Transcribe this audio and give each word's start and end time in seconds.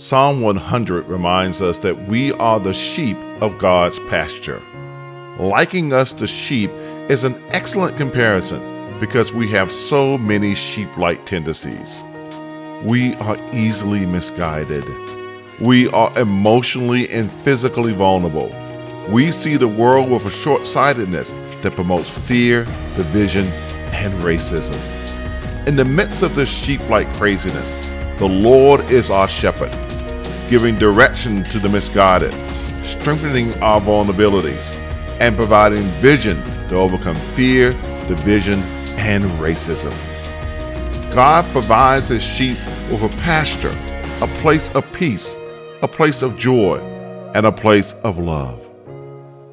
Psalm 0.00 0.40
100 0.40 1.06
reminds 1.08 1.60
us 1.60 1.78
that 1.80 2.08
we 2.08 2.32
are 2.32 2.58
the 2.58 2.72
sheep 2.72 3.18
of 3.42 3.58
God's 3.58 3.98
pasture. 4.08 4.62
Liking 5.38 5.92
us 5.92 6.10
to 6.14 6.26
sheep 6.26 6.70
is 7.10 7.22
an 7.22 7.34
excellent 7.50 7.98
comparison 7.98 8.62
because 8.98 9.30
we 9.30 9.46
have 9.48 9.70
so 9.70 10.16
many 10.16 10.54
sheep 10.54 10.88
like 10.96 11.26
tendencies. 11.26 12.02
We 12.82 13.12
are 13.16 13.36
easily 13.52 14.06
misguided. 14.06 14.86
We 15.60 15.90
are 15.90 16.18
emotionally 16.18 17.06
and 17.10 17.30
physically 17.30 17.92
vulnerable. 17.92 18.50
We 19.10 19.30
see 19.32 19.58
the 19.58 19.68
world 19.68 20.10
with 20.10 20.24
a 20.24 20.30
short 20.30 20.66
sightedness 20.66 21.34
that 21.60 21.74
promotes 21.74 22.08
fear, 22.08 22.64
division, 22.96 23.44
and 23.92 24.14
racism. 24.24 24.78
In 25.66 25.76
the 25.76 25.84
midst 25.84 26.22
of 26.22 26.34
this 26.34 26.48
sheep 26.48 26.80
like 26.88 27.12
craziness, 27.16 27.74
the 28.16 28.26
Lord 28.26 28.80
is 28.90 29.10
our 29.10 29.28
shepherd, 29.28 29.70
giving 30.50 30.76
direction 30.76 31.44
to 31.44 31.60
the 31.60 31.68
misguided, 31.68 32.34
strengthening 32.84 33.54
our 33.62 33.80
vulnerabilities, 33.80 34.60
and 35.20 35.36
providing 35.36 35.84
vision 36.02 36.36
to 36.68 36.74
overcome 36.74 37.14
fear, 37.14 37.70
division, 38.08 38.58
and 38.98 39.22
racism. 39.38 39.94
God 41.14 41.44
provides 41.52 42.08
his 42.08 42.22
sheep 42.22 42.58
with 42.90 43.02
a 43.04 43.16
pasture, 43.18 43.74
a 44.20 44.26
place 44.40 44.68
of 44.74 44.92
peace, 44.92 45.36
a 45.82 45.88
place 45.88 46.20
of 46.20 46.36
joy, 46.36 46.78
and 47.34 47.46
a 47.46 47.52
place 47.52 47.92
of 48.02 48.18
love. 48.18 48.58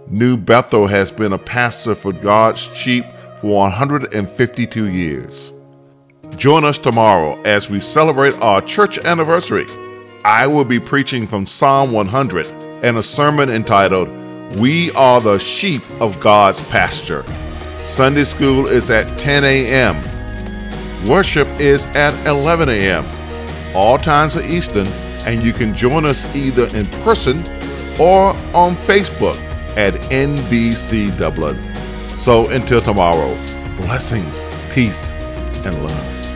New 0.08 0.36
Bethel 0.36 0.88
has 0.88 1.12
been 1.12 1.34
a 1.34 1.38
pastor 1.38 1.94
for 1.94 2.12
God's 2.12 2.62
sheep 2.76 3.06
for 3.40 3.60
152 3.60 4.88
years. 4.88 5.54
Join 6.36 6.66
us 6.66 6.80
tomorrow 6.80 7.40
as 7.44 7.70
we 7.70 7.80
celebrate 7.80 8.34
our 8.42 8.62
church 8.62 8.98
anniversary. 8.98 9.68
I 10.28 10.46
will 10.46 10.66
be 10.66 10.78
preaching 10.78 11.26
from 11.26 11.48
Psalm 11.48 11.94
100 11.94 12.48
and 12.84 12.98
a 12.98 13.02
sermon 13.02 13.50
entitled, 13.50 14.10
We 14.60 14.92
Are 14.92 15.22
the 15.22 15.40
Sheep 15.40 15.82
of 16.02 16.20
God's 16.20 16.60
Pasture. 16.70 17.24
Sunday 17.80 18.26
school 18.26 18.68
is 18.68 18.90
at 18.90 19.18
10 19.18 19.46
a.m. 19.46 21.08
Worship 21.08 21.48
is 21.62 21.86
at 21.96 22.14
11 22.28 22.68
a.m. 22.68 23.06
All 23.74 23.98
times 23.98 24.36
are 24.36 24.44
Eastern, 24.44 24.88
and 25.26 25.42
you 25.42 25.54
can 25.54 25.74
join 25.74 26.04
us 26.04 26.26
either 26.36 26.66
in 26.76 26.88
person 27.06 27.38
or 27.98 28.32
on 28.54 28.74
Facebook 28.74 29.38
at 29.78 29.94
NBC 30.12 31.18
Dublin. 31.18 31.56
So 32.18 32.50
until 32.50 32.82
tomorrow, 32.82 33.34
blessings, 33.78 34.42
peace, 34.74 35.10
and 35.66 35.82
love. 35.86 36.27